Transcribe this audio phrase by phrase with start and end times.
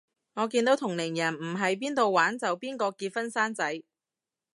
[0.33, 3.83] 我見到同齡人唔係邊到玩就邊個結婚生仔